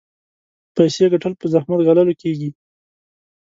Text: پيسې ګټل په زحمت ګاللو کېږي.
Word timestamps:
پيسې 0.75 1.05
ګټل 1.13 1.33
په 1.39 1.45
زحمت 1.53 1.79
ګاللو 1.87 2.13
کېږي. 2.21 2.49